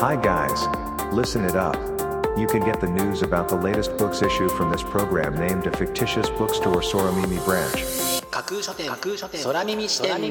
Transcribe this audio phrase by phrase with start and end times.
[0.00, 0.68] Hi guys.
[1.12, 1.74] Listen it up.
[2.38, 5.76] You can get the news about the latest books issue from this program named a
[5.76, 8.22] fictitious bookstore Soramimi branch.
[8.30, 10.22] 架空書店架空書店空耳視点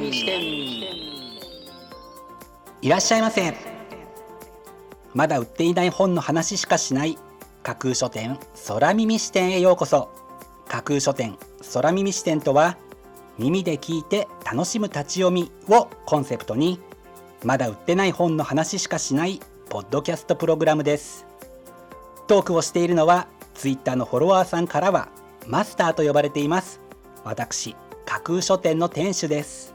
[2.82, 3.54] いらっしゃいませ
[5.14, 7.18] まだ売っていない本の話しかしない
[7.62, 8.40] 架空書店
[8.70, 10.10] 空耳視点へようこそ
[10.70, 11.38] 架空書店
[11.74, 12.78] 空耳視点とは
[13.38, 16.80] 耳で聞いて楽しむ立ち読みをコンセプトに
[17.44, 21.26] まだ売ってない本の話しかしないポッドキャストプログラムです。
[22.28, 25.10] トークをしているのは Twitter のフォロワーさんからは
[25.46, 26.80] マスターと呼ばれています。
[27.26, 27.76] 私
[28.06, 29.74] 架空書店の店主です。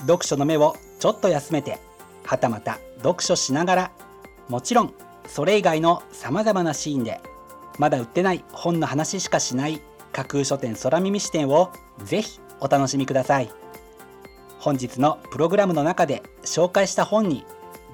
[0.00, 1.78] 読書の目をちょっと休めて
[2.24, 3.90] はたまた読書しながら
[4.48, 4.94] もちろん
[5.26, 7.20] それ以外のさまざまなシーンで
[7.78, 9.80] まだ売ってない本の話しかしない
[10.12, 11.72] 架空書店空耳視点を
[12.04, 13.50] ぜひお楽しみください。
[14.58, 17.46] 本日のプログラムの中で紹介した本に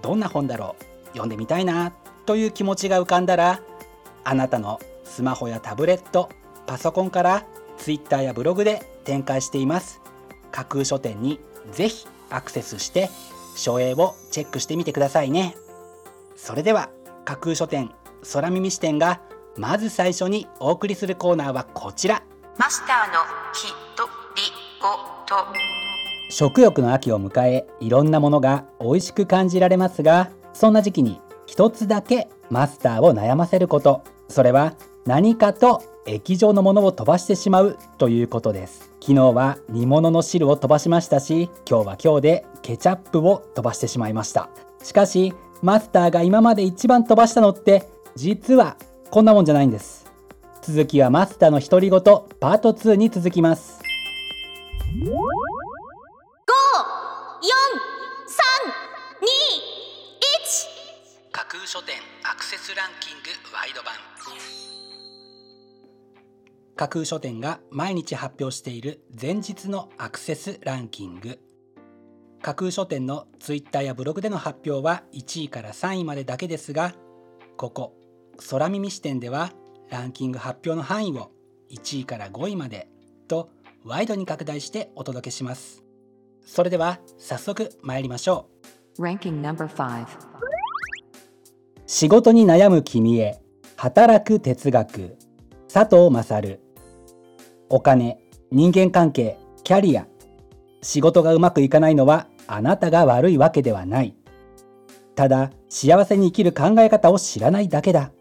[0.03, 1.93] どんな本だろう読んでみたいな
[2.27, 3.61] という気持ちが浮かんだら
[4.25, 6.29] あなたのスマホやタブレット
[6.67, 7.47] パソコンから
[7.79, 10.01] Twitter やブログで展開しています。
[10.51, 11.41] 架空書店に
[11.73, 13.09] ぜひアクセスして
[13.57, 15.57] 書影をチェックしてみてくださいね。
[16.35, 16.91] それでは
[17.25, 17.91] 架空書店
[18.33, 19.21] 空耳視点が
[19.57, 22.23] まず最初にお送りするコーナーはこちら。
[22.59, 23.21] マスターの
[23.55, 24.43] ひとり
[24.81, 24.89] ご
[25.27, 25.77] と。
[26.31, 34.03] 食欲の秋を迎えいろんなものが美味しく感じられますがそんな時期に一つだけマスターを悩ませること。
[34.29, 38.91] それは何かと液状のものを飛ばしてしまうということです。
[39.01, 44.49] 昨日は煮物の汁を飛ばしましたし今日は今日でケチャップを飛ばしてしまいました。
[44.83, 48.79] しかしマスターが今まで一番飛ばしたのって実は
[49.11, 50.07] こんなもんじゃないんです。
[50.63, 53.79] 続きはマスターの独り言パート2に続きます。
[66.77, 71.41] 架空書店が毎日発表している前日のアクセスランキング。
[72.43, 76.93] 架空書店のツイッターやブログでの発表は1位から3位までだけですが
[77.57, 77.95] ここ
[78.51, 79.53] 空耳視点では
[79.89, 81.33] ランキング発表の範囲を
[81.71, 82.89] 1位から5位まで
[83.27, 83.49] と
[83.83, 85.83] ワイドに拡大してお届けします。
[86.45, 88.51] それでは早速参りましょ
[88.99, 89.03] う。
[89.03, 90.07] Ranking number 5
[91.87, 93.41] 仕事に悩む君へ
[93.77, 95.17] 働く哲学
[95.73, 96.66] 佐藤勝
[97.69, 98.19] お金
[98.51, 100.07] 人間関係キャリア。
[100.83, 104.15] 仕事がうまくいかないのはあなたが悪いわけではない。
[105.15, 108.13] ただ幸せに生きる考え方を知らないだけだ。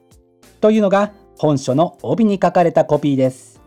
[0.61, 3.61] というのが本書の帯に書かれたコピーです。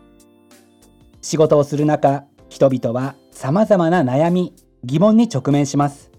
[1.20, 6.10] 仕事をする中人々は様々な悩み疑問に直面します。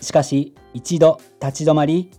[0.00, 2.10] しかし一度立ち止まり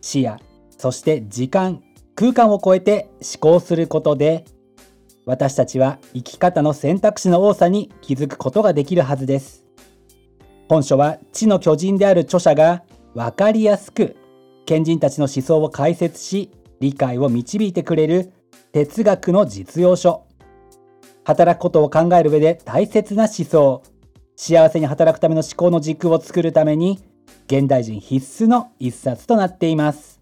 [0.00, 0.38] 視野
[0.76, 1.82] そして時間
[2.14, 4.44] 空間を超えて思考することで
[5.30, 9.64] 私たちは生き方の選択肢の多さに気づくことができるはずです。
[10.68, 12.82] 本書は知の巨人である著者が
[13.14, 14.16] 分かりやすく
[14.66, 18.32] 賢人たちの思想を解説し理解を導いてくれる
[18.72, 20.26] 哲学の実用書。
[21.24, 23.82] 働くことを考える上で大切な思想
[24.34, 26.98] 幸せに働くための思考の軸を作るために
[27.46, 30.20] 現代人必須の一冊となっています。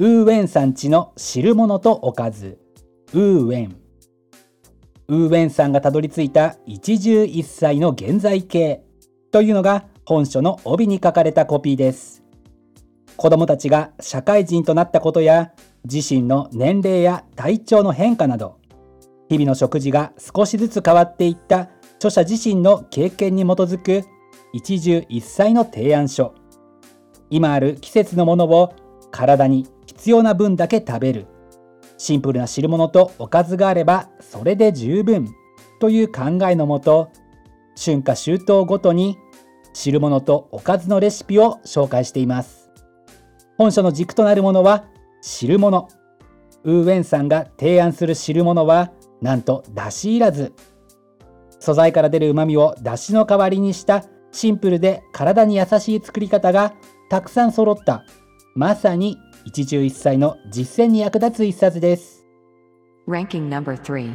[0.00, 2.58] ウーウェンさんちの汁物とおかず。
[3.12, 3.76] ウーウェン。
[5.08, 8.82] ウーウェンさんがたどり着いた一汁一菜の現在形
[9.30, 12.24] というのが本書の帯に書かれたコピーです。
[13.18, 15.52] 子どもたちが社会人となったことや
[15.84, 18.58] 自身の年齢や体調の変化など
[19.28, 24.06] 日々の食事が少しずつ変わっていった著者自身の経験に基づく
[24.54, 26.32] 一汁一菜の提案書。
[27.28, 28.72] 今ある季節のものを
[29.10, 29.66] 体に
[30.00, 31.26] 必要な分だけ食べる。
[31.98, 35.28] シンプルな汁物とおかずがあればそれで十分
[35.78, 37.10] という考えのもと
[37.76, 39.18] 春夏秋冬ごとに
[39.74, 42.70] 汁物とおかずのレシピを紹介しています。
[43.58, 44.86] 本書の軸となるものは
[45.20, 45.86] 汁物。
[46.64, 50.54] ウーウェンさんが提案する汁物はなんとだしいらず。
[51.58, 56.72] 素材から出る旨味をだしの代わりにしたシンプルで体に優しい作り方が
[57.10, 58.06] たくさん揃った
[58.54, 62.26] まさに一汁一菜の実践に役立つ一冊です。
[63.08, 64.14] Ranking number 3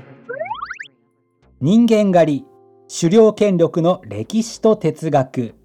[1.62, 2.46] 人間狩り
[2.88, 5.56] 狩猟権力の歴史と哲学。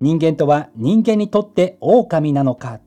[0.00, 2.80] 人間とは人間にとって狼なのか。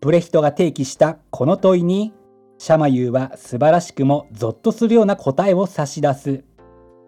[0.00, 2.14] プレヒトが提起したこの問いに
[2.58, 6.44] シャマユーは素晴らしくもゾッとするような答えを差し出す。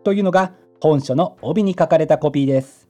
[0.03, 2.89] というのが本書の帯に書かれたコピーです。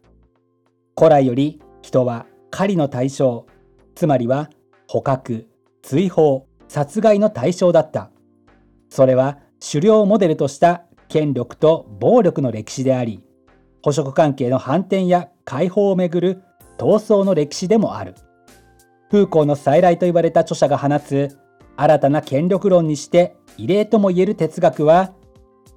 [0.97, 3.47] 古来より人は狩りの対象
[3.95, 4.49] つまりは
[4.91, 5.47] 捕獲
[5.83, 8.11] 追放殺害の対象だった。
[8.89, 13.23] それは狩猟をモデルとした権力と暴力の歴史であり
[13.83, 16.43] 捕食関係の反転や解放をめぐる
[16.77, 18.17] 闘争の歴史でもある。
[19.11, 21.39] フーコーの再来と言われた著者が放つ
[21.77, 25.13] 新たな権力論にして異例ともいえる哲学は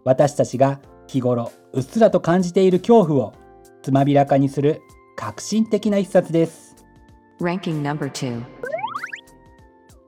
[0.06, 3.34] 私たちが日頃うっすらと感じている恐怖を
[3.84, 4.82] つまびらかにする
[5.16, 6.76] 革新的な一冊です。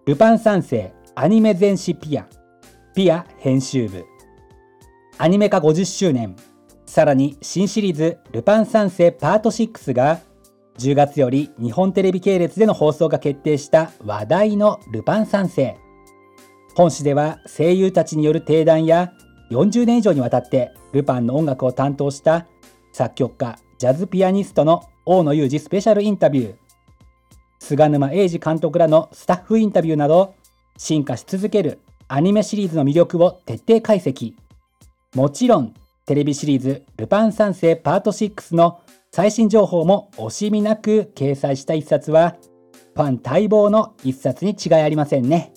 [0.05, 2.27] ルパン三世アニメ全史ピア
[2.93, 4.05] ピア編集部。
[5.17, 6.35] アニメ化50周年。
[6.85, 10.19] さらに新シリーズルパン三世パート6が
[10.77, 15.75] 10月より日本テレビ系列での放送が決定した話題のルパン三世。
[16.75, 19.11] 本誌では声優たちによる定談や
[19.49, 22.45] 40年以上にわたってルパンの音楽を担当した
[22.93, 26.64] 作曲家ジャズピアニストの大野裕二スペシャルインタビュー。
[27.65, 30.35] 菅沼英二監督らのスタッフインタビューなど
[30.77, 34.35] 進化し続けるアニメシリーズの魅力を徹底解析。
[35.15, 35.73] もちろん
[36.05, 38.81] テレビシリーズ「ルパン三世パート6」の
[39.11, 42.35] 最新情報も惜しみなく掲載した一冊は
[42.93, 45.51] ファン待望の一冊に違いありませんね.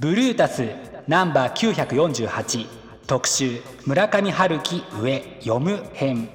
[0.00, 0.64] ブルータス
[1.08, 2.66] ナンバー948
[3.06, 6.28] 特集村上春樹上読む編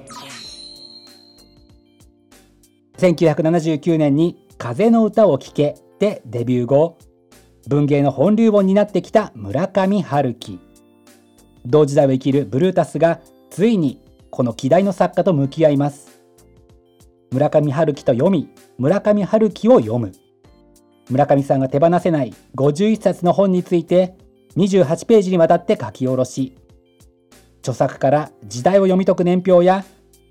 [2.98, 6.98] 1979年に「風の歌を聴け」でデビュー後
[7.68, 10.58] 文芸の本流を担ってきた村上春樹。
[11.64, 14.00] 同時代を生きるブルータスがついに
[14.30, 16.20] この希代の作家と向き合います。
[17.30, 18.48] 村上春樹と読み
[18.78, 20.12] 村上春樹を読む。
[21.08, 24.16] 村上さんが手放せない51冊の本について
[24.56, 26.54] 28ページにわたって書き下ろし
[27.60, 29.84] 著作から時代を読み解く年表や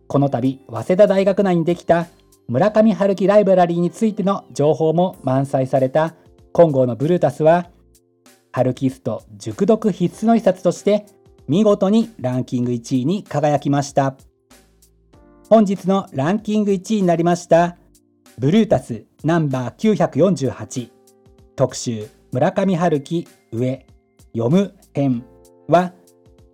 [0.07, 2.07] この度早稲田大学内にできた
[2.49, 6.15] 村上春樹ライブラリーについての情報も満載された
[6.53, 7.69] 金剛のブルータスは
[8.53, 11.05] 春キスト熟読必須の一冊として
[11.49, 14.15] 見事にランキング1位に輝きました。
[15.49, 17.77] 本日のランキング1位になりました
[18.37, 20.89] ブルータスナンバー948
[21.55, 23.85] 特集村上春樹上
[24.33, 25.23] 読む編
[25.67, 25.93] は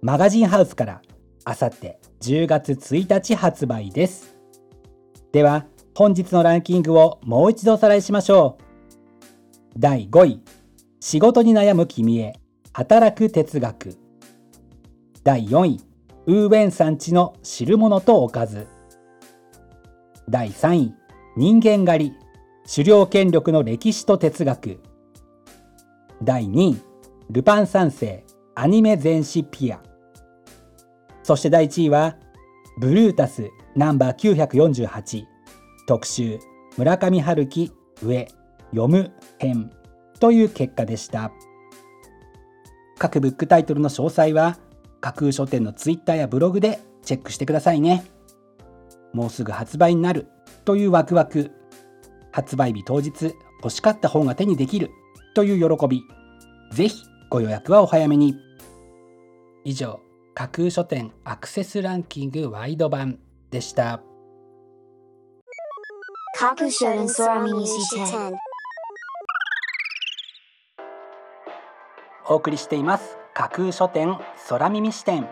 [0.01, 1.01] マガジンハウスから
[1.43, 4.35] あさって10月1日発売です。
[5.31, 8.63] では本日のランキングをもう一度おさらいしましょう。
[9.77, 10.41] 第5位
[10.99, 12.33] 仕事に悩む君へ
[12.73, 13.95] 働く哲学。
[15.23, 15.81] 第4位
[16.25, 18.65] ウーウェンさんちの汁物とおかず。
[20.27, 20.93] 第3位
[21.37, 22.15] 人間狩り
[22.67, 24.79] 狩猟権力の歴史と哲学。
[26.23, 26.81] 第2位
[27.29, 28.23] ルパン三世
[28.55, 29.79] アニメ全史ピア。
[31.21, 32.17] そして第1位は
[32.79, 35.32] ブルータスナンバー948
[35.85, 36.39] 特集
[36.77, 37.71] 村上春樹
[38.01, 38.27] 上
[38.71, 39.71] 読む編
[40.19, 41.31] という結果でした。
[42.97, 44.57] 各ブックタイトルの詳細は
[45.01, 48.05] 架空書店のツイッターやブログでチェックしてくださいね。
[49.11, 50.27] もうすぐ発売になる
[50.65, 51.51] というワクワク。
[52.31, 54.89] 発売日当日欲しかった本が手にできる
[55.35, 56.01] という喜び。
[56.71, 58.35] ぜひご予約はお早めに。
[59.65, 59.99] 以上
[60.33, 63.19] 架空書店アクセスランキングワイド版
[63.51, 64.01] でした。
[66.35, 68.33] Kakushoten Soramini C10.
[72.27, 73.17] お送りしています。
[73.35, 74.17] 架空書店
[74.49, 75.29] 空耳視点。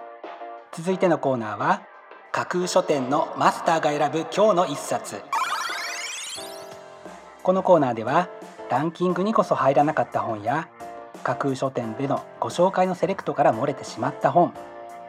[0.71, 1.81] 続いてのコーナーは
[2.31, 5.21] 架空書店のマスターが選ぶ今日の一冊。
[7.41, 8.29] このコーナーでは
[8.69, 10.69] ランキングにこそ入らなかった本や
[11.23, 14.53] 架空書店でのご紹介のセレクトから漏れてしまった本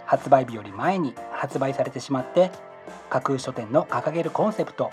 [0.07, 2.51] 発売日より前に発売されてしまって
[3.11, 4.91] 架空書店の掲げるコンセプト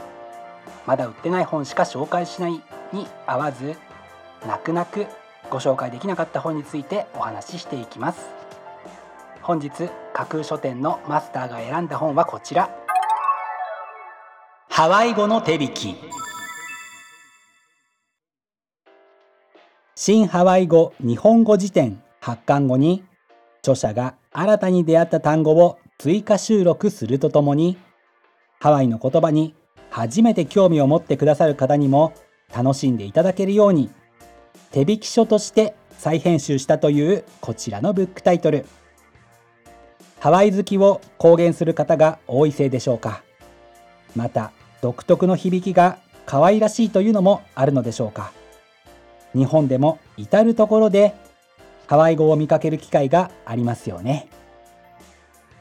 [0.85, 2.53] まだ売ってない本しか紹介しない
[2.93, 3.75] に合わず
[4.47, 5.07] 泣く泣く
[5.49, 8.27] ご紹介できなかった本についてお話ししていきます。
[9.41, 12.69] 本日架空書店のマスターが選んだ本はこちら。
[14.69, 15.95] ハワイ語の手引き。
[19.95, 23.03] 新ハワイ語日本語辞典発刊後に
[23.59, 27.77] 著者が新たに出会った単語を追加収録するとともに
[28.59, 29.55] ハワイの言葉に
[29.89, 32.13] 初めて興味を持ってくださる方にも
[32.55, 33.89] 楽しんでいただけるように。
[34.71, 38.65] 手引き書として再編集したというこちらのブックタイトル。
[40.19, 43.23] ハワイ好きを公言する方が多いせいでしょうか。
[44.15, 48.31] また独特の響きが可愛らしいというのもあるのでしょうか。
[49.33, 51.13] 日本でも至る所で
[51.87, 54.27] ハワイ語を見かける機会がありますよね。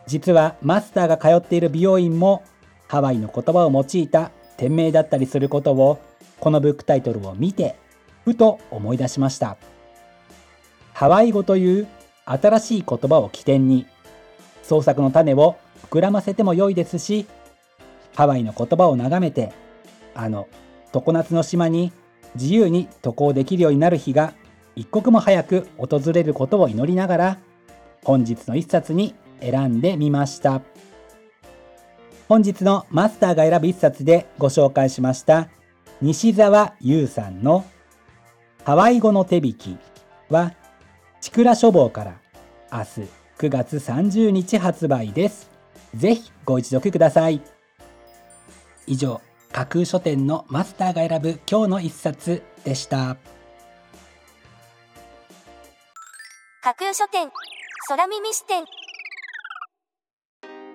[0.06, 2.42] 実はマスターが通っている美容院も
[2.88, 6.00] ハワイの言葉を用いた店名だったりすることを
[6.40, 7.76] このブックタイトルを見て
[8.24, 9.56] ふと思い出しました。
[10.92, 11.86] ハワイ語という
[12.24, 13.86] 新しい言葉を起点に
[14.62, 15.56] 創作の種を
[15.90, 17.26] 膨らませても良いですし
[18.16, 19.52] ハワイの言葉を眺めて
[20.14, 20.48] あの
[20.92, 21.92] 常夏の島に
[22.34, 24.34] 自由に渡航できるようになる日が
[24.74, 27.38] 一刻も早く訪れることを祈りながら
[28.02, 30.62] 本日の一冊に選んでみました。
[32.28, 35.48] 本日のマスターが選ぶ一冊でご紹介しました
[36.02, 37.64] 西澤優さんの
[38.64, 39.78] ハワイ語の手引き
[40.28, 40.52] は
[41.20, 42.20] チクラ書房から
[42.70, 45.48] 明日9月30日発売です。
[45.94, 47.40] ぜひご一読ください。
[48.86, 49.20] 以上、
[49.52, 53.16] 架空書店のマスターが選ぶ今日の一冊でした。
[56.62, 57.30] 架空書店
[57.88, 58.64] 空耳視点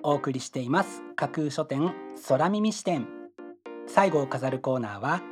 [0.06, 1.02] お送りしています。
[1.16, 1.94] 架空書店
[2.28, 3.08] 空耳視点。
[3.86, 5.22] 最後を飾るコーナーは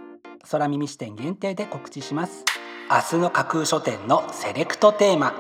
[0.51, 2.47] 空耳視点限定で告知します。
[2.91, 5.35] 明日の架空書店のセレクトテーマ。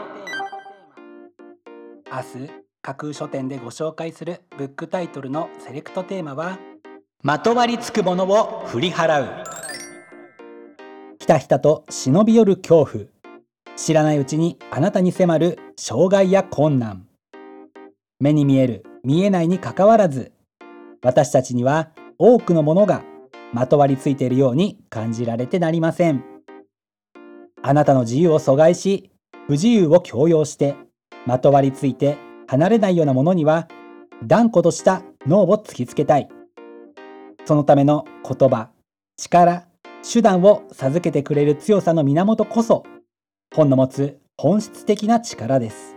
[2.12, 2.50] 明日
[2.82, 6.58] 架空書店でご紹介するブックタイトルのセレクトテーマは
[7.22, 9.44] まとわりつくものを振り払う。
[11.18, 13.04] ひたひたと忍び寄る恐怖。
[13.76, 17.06] 知らないうちにあなたに迫る障害や困難。
[18.20, 20.32] 目に見える見えないにかかわらず
[21.02, 23.02] 私たちには多くのものが
[23.52, 26.24] まとわりついているように感じられてなりません
[27.62, 29.10] あなたの自由を阻害し
[29.46, 30.76] 不自由を強要して
[31.26, 32.16] まとわりついて
[32.46, 33.68] 離れないようなものには
[34.24, 36.28] 断固とした脳を突きつけたい
[37.44, 38.70] そのための言葉、
[39.16, 39.66] 力、
[40.10, 42.84] 手段を授けてくれる強さの源こそ、
[43.54, 45.96] 本の持つ本質的な力です。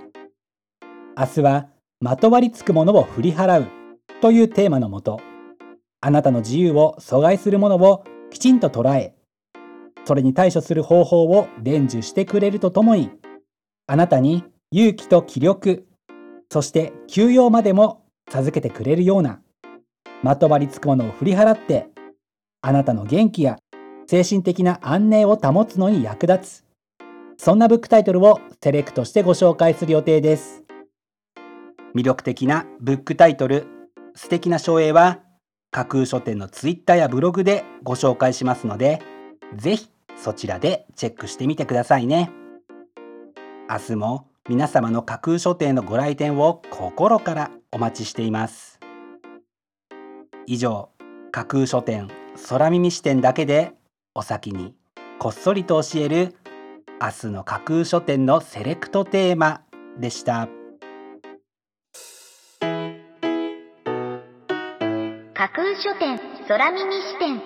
[1.17, 1.67] 明日は、
[2.01, 3.67] まとわりつくものを振り払う
[4.21, 5.19] というテーマのもと、
[6.01, 9.15] あなたの自由を阻害するものをきちんと捉え、
[10.05, 13.11] それに対処する方法を伝授してくれるとともに、
[13.87, 15.87] あなたに勇気と気力、
[16.51, 19.39] そして休養までも授けてくれるような
[20.23, 21.87] まとわりつくものを振り払って
[22.61, 23.57] あなたの元気や
[24.07, 26.65] 精神的な安寧を保つのに役立つ。
[27.37, 30.63] そんなブックタイトルをセレクトしてご紹介する予定です。
[31.95, 33.67] 魅力的なブックタイトル。
[34.15, 35.19] 素敵な書影は
[35.71, 39.01] 架空書店のツイッターやブログでご紹介しますので
[39.57, 42.31] ぜひそちらでチェックしてみてくださいね。
[43.69, 48.79] 明日も皆様の架空書店のご来店を心からお待ちしています。
[50.47, 50.89] 以上
[51.31, 52.09] 架空書店
[52.49, 53.73] 空耳視点だけで
[54.13, 54.75] お先に
[55.19, 56.35] こっそりと教える
[57.01, 59.61] 明日の架空書店のセレクトテーマ
[59.97, 60.47] でした。
[65.55, 66.19] 空書店
[66.49, 67.41] 空耳視点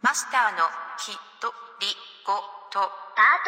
[0.00, 0.64] マスターの
[0.96, 1.48] きっと
[1.82, 1.86] り
[2.26, 2.32] ご
[2.72, 3.44] とパー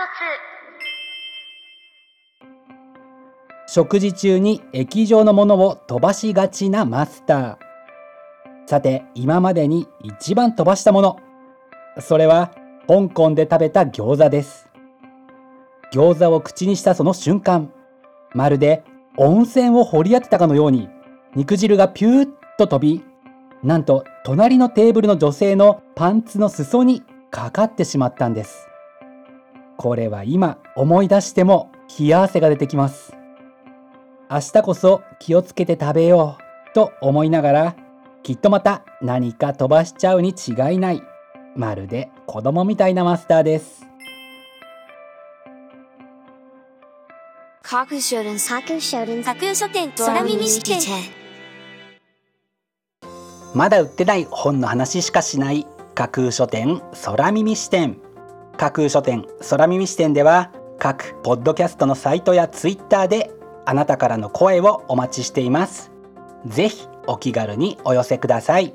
[3.66, 7.56] ト食事中に液状のものを飛ばしがちなマスター。
[8.66, 11.18] さて、今までに一番飛ばしたもの。
[11.98, 12.50] それは、
[12.86, 14.68] 香港で食べた餃子です。
[15.94, 17.72] 餃子を口にしたその瞬間、
[18.34, 18.84] まるで
[19.16, 20.90] 温泉を掘り当てたかのように、
[21.34, 23.02] 肉汁がピューッと飛び、
[23.62, 28.68] なんと隣のテーブルの女性のパンツの裾にかかってしまったんです。
[29.76, 33.14] これは今思い出しても冷や汗が出てきます。
[34.30, 37.76] 明日こそ気をつけて食べようと思いながら
[38.22, 41.02] きっとまた何か飛ばしちゃうに違いない
[41.54, 43.86] まるで子供みたいなマスターです
[48.80, 51.21] 書店架空書店架空耳視点
[53.54, 57.98] まだ売ってない本の話しかしない架空書店空耳視点。
[58.56, 63.30] 架空書店空耳視点では各ポッドキャストのサイトやツイッターで
[63.66, 65.92] あなたからの声をお待ちしています。
[66.46, 68.74] ぜひお気軽にお寄せください。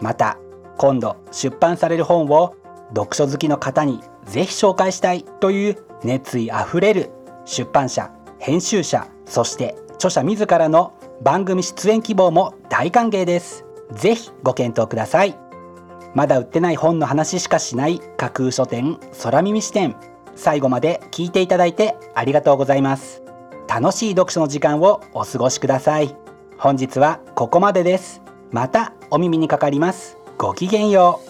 [0.00, 0.38] また
[0.78, 2.56] 今度出版される本を
[2.94, 7.10] 読書好きの方にぜひ紹介したいという熱意あふれる
[7.44, 13.66] 出版社編集者そして著者自らの番組出演希望も大歓迎です。
[13.92, 15.36] ぜひご検討ください。
[16.14, 19.96] まだ売ってない本の話しかしない架空書店空耳視点。
[20.36, 23.22] 最後まで聞いていただいてありがとうございます。
[23.68, 26.16] 楽しい読書の時間をお過ごしください。
[26.58, 28.22] 本日はここまでです。
[28.50, 30.18] またお耳にかかります。
[30.38, 31.29] ごきげんよう。